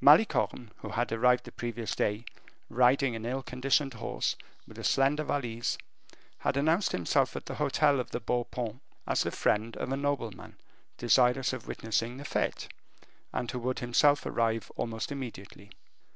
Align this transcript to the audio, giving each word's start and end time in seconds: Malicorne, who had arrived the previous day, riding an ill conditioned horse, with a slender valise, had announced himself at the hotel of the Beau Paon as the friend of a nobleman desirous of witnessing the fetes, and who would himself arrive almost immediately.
Malicorne, 0.00 0.72
who 0.78 0.88
had 0.88 1.12
arrived 1.12 1.44
the 1.44 1.52
previous 1.52 1.94
day, 1.94 2.24
riding 2.68 3.14
an 3.14 3.24
ill 3.24 3.40
conditioned 3.40 3.94
horse, 3.94 4.34
with 4.66 4.80
a 4.80 4.82
slender 4.82 5.22
valise, 5.22 5.78
had 6.38 6.56
announced 6.56 6.90
himself 6.90 7.36
at 7.36 7.46
the 7.46 7.54
hotel 7.54 8.00
of 8.00 8.10
the 8.10 8.18
Beau 8.18 8.42
Paon 8.42 8.80
as 9.06 9.22
the 9.22 9.30
friend 9.30 9.76
of 9.76 9.92
a 9.92 9.96
nobleman 9.96 10.56
desirous 10.98 11.52
of 11.52 11.68
witnessing 11.68 12.16
the 12.16 12.24
fetes, 12.24 12.68
and 13.32 13.48
who 13.52 13.60
would 13.60 13.78
himself 13.78 14.26
arrive 14.26 14.72
almost 14.74 15.12
immediately. 15.12 15.70